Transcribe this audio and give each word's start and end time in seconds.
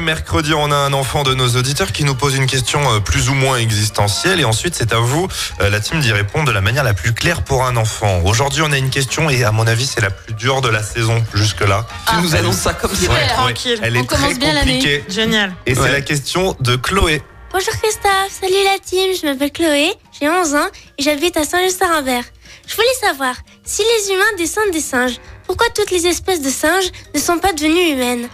mercredi, 0.00 0.52
on 0.54 0.70
a 0.72 0.76
un 0.76 0.92
enfant 0.92 1.22
de 1.22 1.34
nos 1.34 1.48
auditeurs 1.56 1.92
qui 1.92 2.04
nous 2.04 2.14
pose 2.14 2.34
une 2.34 2.46
question 2.46 2.80
euh, 2.92 3.00
plus 3.00 3.28
ou 3.28 3.34
moins 3.34 3.58
existentielle 3.58 4.40
et 4.40 4.44
ensuite 4.44 4.74
c'est 4.74 4.92
à 4.92 4.98
vous, 4.98 5.28
euh, 5.60 5.70
la 5.70 5.80
team, 5.80 6.00
d'y 6.00 6.12
répondre 6.12 6.46
de 6.46 6.52
la 6.52 6.60
manière 6.60 6.82
la 6.84 6.94
plus 6.94 7.12
claire 7.12 7.42
pour 7.42 7.64
un 7.64 7.76
enfant. 7.76 8.20
Aujourd'hui, 8.24 8.62
on 8.62 8.72
a 8.72 8.78
une 8.78 8.90
question 8.90 9.30
et 9.30 9.44
à 9.44 9.52
mon 9.52 9.66
avis, 9.66 9.86
c'est 9.86 10.00
la 10.00 10.10
plus 10.10 10.34
dure 10.34 10.60
de 10.62 10.68
la 10.68 10.82
saison 10.82 11.22
jusque-là. 11.34 11.86
Tu 12.08 12.16
nous 12.22 12.34
annonces 12.34 12.56
ça 12.56 12.74
comme 12.74 12.94
ça. 12.94 13.10
Ouais, 13.12 13.26
tranquille. 13.28 13.78
Elle 13.82 13.96
On 13.96 14.02
est 14.02 14.06
très 14.06 14.16
commence 14.16 14.38
bien 14.38 14.52
l'année. 14.54 14.78
compliquée. 14.78 15.04
Génial. 15.08 15.54
Et 15.66 15.74
c'est 15.74 15.92
la 15.92 16.00
question 16.00 16.56
de 16.60 16.76
Chloé. 16.76 17.22
Bonjour 17.52 17.74
Christophe, 17.82 18.30
salut 18.40 18.54
la 18.64 18.78
team, 18.78 19.10
je 19.20 19.26
m'appelle 19.26 19.50
Chloé, 19.50 19.92
j'ai 20.18 20.28
11 20.28 20.54
ans 20.54 20.68
et 20.98 21.02
j'habite 21.02 21.36
à 21.36 21.44
Saint-Just-Saint-Rambert. 21.44 22.22
Je 22.68 22.76
voulais 22.76 22.86
savoir, 23.00 23.34
si 23.64 23.82
les 23.82 24.14
humains 24.14 24.36
descendent 24.38 24.70
des 24.72 24.80
singes, 24.80 25.16
pourquoi 25.48 25.66
toutes 25.74 25.90
les 25.90 26.06
espèces 26.06 26.42
de 26.42 26.48
singes 26.50 26.90
ne 27.12 27.18
sont 27.18 27.38
pas 27.38 27.52
devenues 27.52 27.92
humaines? 27.94 28.28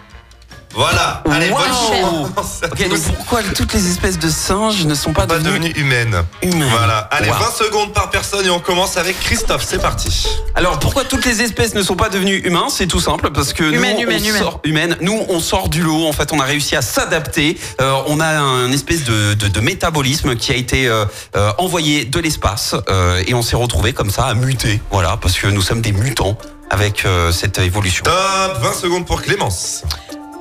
Voilà, 0.73 1.23
allez, 1.31 1.49
bonne 1.49 1.57
Wow. 1.59 2.29
chance. 2.35 2.61
Ok, 2.71 2.87
donc 2.89 2.99
pourquoi 3.15 3.41
toutes 3.55 3.73
les 3.73 3.89
espèces 3.89 4.19
de 4.19 4.29
singes 4.29 4.85
ne 4.85 4.93
sont 4.93 5.11
pas, 5.11 5.25
Pas 5.25 5.39
devenues 5.39 5.69
devenue 5.69 5.71
humaine. 5.81 6.23
humaines 6.43 6.67
Voilà, 6.69 6.99
allez, 7.11 7.29
Wow. 7.29 7.35
20 7.35 7.51
secondes 7.65 7.93
par 7.93 8.09
personne 8.11 8.45
et 8.45 8.49
on 8.51 8.59
commence 8.59 8.97
avec 8.97 9.19
Christophe, 9.19 9.63
c'est 9.67 9.81
parti. 9.81 10.27
Alors 10.55 10.77
pourquoi 10.77 11.03
toutes 11.03 11.25
les 11.25 11.41
espèces 11.41 11.73
ne 11.73 11.81
sont 11.81 11.95
pas 11.95 12.09
devenues 12.09 12.41
humains 12.45 12.67
C'est 12.69 12.85
tout 12.85 12.99
simple 12.99 13.31
parce 13.31 13.53
que 13.53 13.63
Humaine, 13.63 13.95
nous, 13.95 14.03
humaine, 14.03 14.21
on 14.21 14.27
humaine. 14.29 14.41
sort 14.41 14.59
humaine. 14.65 14.97
Nous, 15.01 15.25
on 15.29 15.39
sort 15.39 15.69
du 15.69 15.81
lot. 15.81 16.05
En 16.07 16.13
fait, 16.13 16.31
on 16.31 16.39
a 16.39 16.45
réussi 16.45 16.75
à 16.75 16.81
s'adapter. 16.83 17.57
Euh, 17.81 17.95
on 18.07 18.19
a 18.19 18.27
un 18.27 18.71
espèce 18.71 19.03
de, 19.03 19.33
de, 19.33 19.47
de 19.47 19.59
métabolisme 19.61 20.35
qui 20.35 20.51
a 20.51 20.55
été 20.55 20.87
euh, 20.87 21.05
euh, 21.35 21.51
envoyé 21.57 22.05
de 22.05 22.19
l'espace 22.19 22.75
euh, 22.89 23.23
et 23.25 23.33
on 23.33 23.41
s'est 23.41 23.55
retrouvé 23.55 23.93
comme 23.93 24.11
ça 24.11 24.25
à 24.25 24.33
muter. 24.35 24.79
Voilà, 24.91 25.17
parce 25.17 25.37
que 25.39 25.47
nous 25.47 25.61
sommes 25.61 25.81
des 25.81 25.91
mutants 25.93 26.37
avec 26.69 27.05
euh, 27.05 27.31
cette 27.31 27.57
évolution. 27.59 28.03
Top, 28.03 28.57
20 28.61 28.73
secondes 28.73 29.05
pour 29.05 29.21
Clémence. 29.21 29.83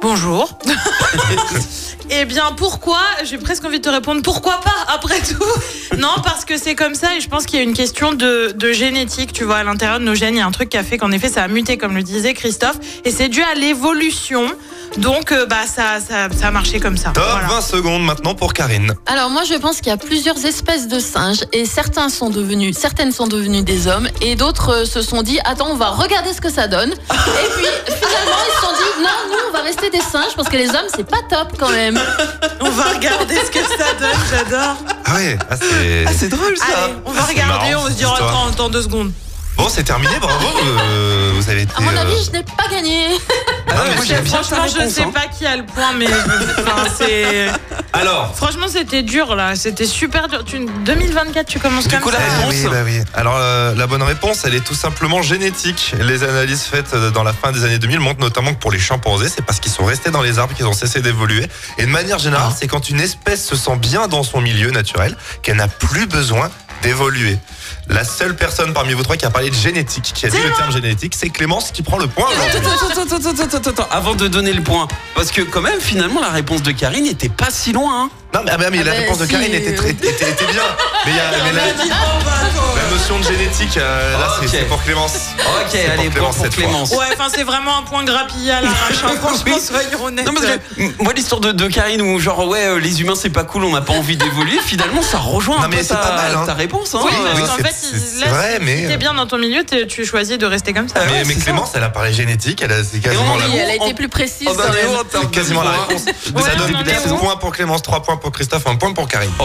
Bonjour. 0.01 0.49
eh 2.11 2.25
bien, 2.25 2.53
pourquoi 2.57 3.01
J'ai 3.25 3.39
presque 3.39 3.65
envie 3.65 3.79
de 3.79 3.85
te 3.85 3.89
répondre 3.89 4.23
pourquoi 4.23 4.61
pas 4.61 4.85
après 4.89 5.21
tout? 5.21 5.45
Non, 5.99 6.15
parce 6.23 6.45
que 6.45 6.57
c'est 6.57 6.75
comme 6.75 6.95
ça 6.95 7.15
et 7.17 7.21
je 7.21 7.29
pense 7.29 7.47
qu'il 7.47 7.59
y 7.59 7.63
a 7.63 7.65
une 7.65 7.75
question 7.75 8.13
de, 8.13 8.53
de 8.55 8.73
génétique. 8.73 9.33
Tu 9.33 9.45
vois, 9.45 9.57
à 9.57 9.65
l'intérieur 9.65 9.99
de 10.01 10.05
nos 10.05 10.15
gènes, 10.15 10.35
il 10.35 10.39
y 10.39 10.43
a 10.43 10.47
un 10.47 10.51
truc 10.51 10.69
qui 10.69 10.77
a 10.77 10.83
fait 10.85 10.99
qu'en 10.99 11.13
effet, 11.13 11.29
ça 11.29 11.43
a 11.43 11.49
muté, 11.49 11.77
comme 11.79 11.95
le 11.97 12.03
disait 12.03 12.35
Christophe, 12.35 12.77
et 13.05 13.11
c'est 13.11 13.29
dû 13.29 13.43
à 13.43 13.55
l'évolution. 13.55 14.47
Donc, 14.99 15.33
euh, 15.33 15.47
bah, 15.47 15.67
ça, 15.67 16.01
ça, 16.01 16.29
ça 16.31 16.49
a 16.49 16.51
marché 16.51 16.81
comme 16.81 16.97
ça. 16.97 17.11
Top, 17.11 17.25
Voilà. 17.31 17.49
20 17.49 17.61
secondes 17.61 18.05
maintenant 18.05 18.35
pour 18.35 18.53
Karine. 18.53 18.95
Alors 19.07 19.31
moi 19.31 19.43
je 19.45 19.55
pense 19.55 19.79
qu'il 19.79 19.89
y 19.89 19.93
a 19.93 19.97
plusieurs 19.97 20.45
espèces 20.45 20.89
de 20.89 20.99
singes 20.99 21.45
et 21.53 21.65
certains 21.67 22.09
sont 22.09 22.31
devenus, 22.31 22.77
certaines 22.77 23.13
sont 23.13 23.27
devenues 23.27 23.63
des 23.63 23.87
hommes 23.87 24.09
et 24.21 24.37
d'autres 24.37 24.71
euh, 24.71 24.85
se 24.85 25.03
sont 25.03 25.23
dit 25.23 25.39
attends 25.45 25.69
on 25.71 25.77
va 25.77 25.91
regarder 25.91 26.33
ce 26.33 26.41
que 26.41 26.51
ça 26.51 26.69
donne 26.69 26.91
et 26.93 26.97
puis 26.97 27.67
finalement 27.87 28.43
ils 28.49 28.55
se 28.55 28.61
sont 28.61 28.73
dit 28.73 29.03
non 29.03 29.09
nous 29.31 29.49
on 29.49 29.53
va 29.53 29.63
rester 29.63 29.91
des 29.91 30.01
singes 30.01 30.35
parce 30.37 30.49
que 30.49 30.57
les 30.57 30.69
hommes 30.71 30.87
c'est 30.95 31.09
pas 31.09 31.21
top 31.29 31.53
quand 31.59 31.71
même. 31.71 32.01
On 32.61 32.71
va 32.71 32.85
regarder 32.85 33.37
ce 33.37 33.51
que 33.51 33.59
ça 33.59 33.93
donne, 34.01 34.21
j'adore. 34.31 34.77
Ah 35.09 35.15
ouais, 35.15 35.39
ah, 35.49 35.57
c'est... 35.57 36.05
Ah, 36.07 36.11
c'est 36.17 36.29
drôle 36.29 36.57
ça. 36.57 36.65
Allez, 36.85 36.95
on 37.05 37.13
va 37.13 37.21
Ah, 37.23 37.27
regarder, 37.27 37.71
marrant, 37.73 37.85
on 37.85 37.87
se 37.87 37.93
histoire. 37.93 38.15
attends, 38.29 38.49
attends 38.49 38.69
deux 38.71 38.83
secondes. 38.83 39.13
Bon, 39.57 39.69
c'est 39.71 39.85
terminé, 39.85 40.13
bravo. 40.21 40.47
euh, 40.81 41.33
vous 41.35 41.49
avez 41.49 41.63
été. 41.63 41.73
À 41.77 41.81
mon 41.81 41.91
euh, 41.91 42.01
avis 42.03 42.25
je 42.27 42.31
n'ai 42.31 42.43
pas 42.43 42.69
gagné. 42.71 43.07
Ah 43.69 43.73
ouais, 43.73 43.89
mais 43.89 43.95
moi, 43.97 44.05
c'est- 44.05 44.07
j'aime 44.15 44.25
bien 44.25 44.33
ta 44.39 44.43
Franchement, 44.45 44.67
je 44.69 44.79
réponse, 44.79 44.93
sais 44.95 45.03
hein. 45.03 45.11
pas 45.15 45.27
qui 45.29 45.47
a 45.47 45.57
le 45.57 45.65
point, 45.65 45.93
mais 45.97 46.07
je- 46.07 46.61
enfin, 46.63 46.85
c'est. 46.99 47.47
Alors. 47.95 48.35
Franchement, 48.37 48.67
c'était 48.69 49.03
dur 49.03 49.35
là. 49.35 49.57
C'était 49.57 49.87
super 49.87 50.29
dur. 50.29 50.45
Tu... 50.45 50.67
2024, 50.85 51.47
tu 51.47 51.59
commences 51.59 51.85
Du 51.89 51.95
comme 51.95 52.01
coup, 52.05 52.11
ça. 52.13 52.19
la 52.19 52.25
Ah 52.25 52.37
réponse 52.47 52.55
oui, 52.55 52.69
bah 52.71 52.83
oui. 52.85 53.01
Alors 53.15 53.37
euh, 53.39 53.75
la 53.75 53.87
bonne 53.87 54.03
réponse, 54.03 54.43
elle 54.45 54.55
est 54.55 54.61
tout 54.65 54.75
simplement 54.75 55.23
génétique. 55.23 55.95
Les 56.01 56.23
analyses 56.23 56.63
faites 56.65 56.93
euh, 56.93 57.11
dans 57.11 57.23
la 57.23 57.33
fin 57.33 57.51
des 57.51 57.65
années 57.65 57.79
2000 57.79 57.99
montrent 58.01 58.21
notamment 58.21 58.53
que 58.53 58.61
pour 58.61 58.71
les 58.71 58.79
chimpanzés, 58.79 59.31
c'est 59.35 59.43
parce 59.45 59.59
qu'ils 59.61 59.73
sont 59.73 59.85
restés 59.87 60.11
dans 60.11 60.23
les 60.23 60.39
arbres 60.39 60.55
qu'ils 60.55 60.67
ont 60.67 60.75
cessé 60.75 61.01
d'évoluer. 61.01 61.47
Et 61.79 61.87
de 61.87 61.91
manière 61.91 62.19
générale, 62.19 62.49
Ah. 62.51 62.57
c'est 62.59 62.67
quand 62.69 62.91
une 62.91 63.01
espèce 63.01 63.45
se 63.47 63.57
sent 63.57 63.77
bien 63.77 64.07
dans 64.07 64.23
son 64.23 64.43
milieu 64.43 64.71
naturel 64.71 65.17
qu'elle 65.43 65.57
n'a 65.57 65.69
plus 65.69 66.07
besoin 66.07 66.51
d'évoluer. 66.87 67.37
La 67.89 68.05
seule 68.05 68.37
personne 68.37 68.73
parmi 68.73 68.93
vous 68.95 69.03
trois 69.03 69.17
qui 69.17 69.25
a 69.27 69.31
parlé 69.31 69.51
de 69.51 69.55
génétique, 69.55 70.13
qui 70.15 70.27
a 70.27 70.29
dit 70.29 70.37
le 70.39 70.53
terme 70.53 70.71
génétique, 70.73 71.15
c'est 71.17 71.31
Clémence 71.31 71.71
qui 71.73 71.83
prend 71.83 71.99
le 71.99 72.07
point. 72.07 72.27
aujourd'hui. 72.27 72.59
Attends, 72.59 72.71
attends, 72.71 73.03
attends, 73.03 73.17
attends, 73.17 73.31
attends, 73.31 73.57
attends, 73.57 73.71
attends, 73.71 73.89
avant 73.91 74.15
de 74.15 74.29
donner 74.29 74.53
le 74.53 74.63
point, 74.63 74.87
parce 75.17 75.31
que 75.33 75.43
quand 75.43 75.61
même, 75.63 75.81
finalement, 75.81 76.21
la 76.21 76.31
réponse 76.31 76.63
de 76.63 76.71
Karine 76.73 77.05
n'était 77.05 77.29
pas 77.29 77.51
si 77.51 77.73
loin. 77.73 78.05
hein. 78.05 78.11
Non, 78.35 78.41
mais, 78.45 78.51
ah, 78.53 78.59
mais 78.59 78.67
Ah 78.81 78.85
la 78.85 78.91
bah, 78.93 78.99
réponse 78.99 79.19
de 79.19 79.27
Karine 79.27 79.55
était, 79.55 79.75
très, 79.75 79.91
était, 79.91 80.09
était 80.11 80.47
bien. 80.53 80.63
Mais, 81.07 81.13
il 81.13 81.17
y 81.17 81.21
a- 81.21 81.31
mais 81.45 81.53
la, 81.53 81.63
euh, 83.79 84.19
là, 84.19 84.29
c'est- 84.39 84.45
Ok. 84.47 84.51
c'est 84.53 84.69
pour 84.69 84.83
Clémence. 84.83 85.13
Ok, 85.39 85.67
C'est 85.71 85.89
allez, 85.91 86.11
pour. 86.11 86.33
Clémence. 86.51 86.91
Ouais, 86.91 87.07
enfin, 87.13 87.29
c'est 87.35 87.43
vraiment 87.43 87.79
un 87.79 87.83
point 87.83 88.05
grappillé 88.05 88.51
à 88.53 88.61
l'arrache. 88.61 88.77
hein. 89.05 89.13
Franchement, 89.21 89.59
soyons 89.59 90.05
honnêtes. 90.05 90.27
Non, 90.27 90.33
parce 90.35 90.47
que 90.47 90.81
m- 90.83 90.95
moi, 91.01 91.13
l'histoire 91.15 91.41
de, 91.41 91.53
de 91.53 91.67
Karine 91.69 92.03
où, 92.03 92.19
genre, 92.21 92.47
ouais, 92.49 92.65
euh, 92.67 92.79
les 92.79 93.01
humains, 93.01 93.15
c'est 93.17 93.31
pas 93.31 93.45
cool, 93.45 93.65
on 93.65 93.73
n'a 93.73 93.81
pas 93.81 93.95
envie 93.95 94.17
d'évoluer, 94.17 94.59
finalement, 94.65 95.03
ça 95.03 95.19
rejoint 95.19 95.57
Non, 95.59 95.63
un 95.65 95.69
mais 95.69 95.77
peu 95.79 95.83
c'est 95.83 95.89
ta, 95.89 95.97
pas 95.97 96.17
mal, 96.17 96.35
hein. 96.37 96.45
ta 96.47 96.55
réponse. 96.55 96.95
Hein. 96.95 97.01
Oui, 97.05 97.11
Oui, 97.13 97.19
parce 97.25 97.41
oui, 97.41 97.47
qu'en 97.47 97.57
c'est- 97.57 97.63
fait, 97.63 97.75
c'est- 97.75 97.97
il- 97.97 98.01
c'est 98.21 98.25
là, 98.27 98.33
vrai, 98.33 98.57
si 98.59 98.65
mais- 98.65 98.89
t'es 98.89 98.97
bien 98.99 99.15
dans 99.15 99.27
ton 99.27 99.39
milieu, 99.39 99.65
tu 99.89 100.05
choisis 100.05 100.39
de 100.39 100.47
rester 100.47 100.73
comme 100.73 100.89
ça. 100.89 100.97
Ah 101.01 101.11
ouais, 101.11 101.25
mais 101.25 101.35
c'est 101.35 101.41
ça. 101.41 101.45
Clémence, 101.47 101.71
elle 101.75 101.85
a 101.85 101.89
parlé 101.91 102.13
génétique, 102.13 102.61
elle 102.63 102.73
a 102.73 102.85
c'est 102.85 103.01
quasiment 103.01 103.37
la, 103.37 103.45
elle 103.55 103.71
a 103.71 103.75
été 103.75 103.95
plus 103.95 104.09
précise 104.09 104.49
Oh, 104.51 104.55
bah, 104.57 104.65
oh, 104.69 105.03
c'est 105.11 105.31
quasiment 105.31 105.63
la 105.63 105.71
réponse. 105.71 106.03
Ça 106.05 106.55
donne 106.57 106.75
on 106.75 106.79
en 106.79 106.83
est 106.83 106.91
4 106.91 107.13
où 107.13 107.17
points 107.17 107.37
pour 107.37 107.53
Clémence, 107.53 107.83
3 107.83 108.03
points 108.03 108.17
pour 108.17 108.33
Christophe, 108.33 108.67
1 108.67 108.77
point 108.77 108.93
pour 108.93 109.09
Karine. 109.09 109.31
Oh 109.39 109.45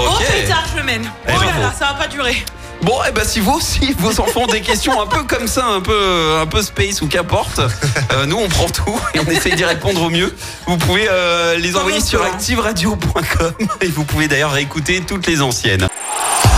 je 0.77 0.81
mène. 0.83 1.09
Eh, 1.27 1.31
Oh 1.35 1.39
là, 1.41 1.73
ça 1.77 1.85
va 1.87 1.93
pas 1.93 2.07
durer. 2.07 2.43
Bon, 2.83 2.97
et 3.07 3.11
ben 3.11 3.23
si 3.23 3.39
vous 3.39 3.51
aussi, 3.55 3.93
vos 3.99 4.19
enfants 4.19 4.41
ont 4.41 4.47
des 4.47 4.61
questions 4.61 4.99
un 5.01 5.07
peu 5.07 5.23
comme 5.23 5.47
ça, 5.47 5.65
un 5.65 5.81
peu, 5.81 6.37
un 6.41 6.45
peu 6.45 6.61
space 6.61 7.01
ou 7.01 7.07
qu'importe, 7.07 7.59
euh, 7.59 8.25
nous 8.25 8.37
on 8.37 8.47
prend 8.47 8.67
tout 8.67 8.99
et 9.13 9.19
on 9.19 9.29
essaye 9.29 9.55
d'y 9.55 9.65
répondre 9.65 10.01
au 10.01 10.09
mieux. 10.09 10.33
Vous 10.67 10.77
pouvez 10.77 11.07
euh, 11.09 11.57
les 11.57 11.75
envoyer 11.75 11.97
Comment 11.97 12.09
sur 12.09 12.23
activeradio.com 12.23 13.67
et 13.81 13.87
vous 13.87 14.03
pouvez 14.03 14.27
d'ailleurs 14.27 14.51
réécouter 14.51 15.01
toutes 15.01 15.27
les 15.27 15.41
anciennes. 15.41 15.87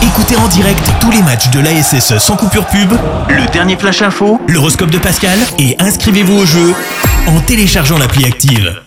Écoutez 0.02 0.36
en 0.36 0.48
direct 0.48 0.84
tous 1.02 1.12
les 1.12 1.22
matchs 1.22 1.50
de 1.50 1.60
l'ASSE 1.60 2.18
sans 2.18 2.36
coupure 2.36 2.66
pub, 2.68 2.92
le 3.30 3.52
dernier 3.52 3.78
flash 3.78 4.02
info, 4.02 4.40
l'horoscope 4.48 4.92
de 4.92 4.98
Pascal 4.98 5.40
et 5.60 5.76
inscrivez-vous 5.80 6.40
au 6.40 6.46
jeu 6.46 6.74
en 7.28 7.40
téléchargeant 7.42 7.98
l'appli 7.98 8.26
active. 8.26 8.82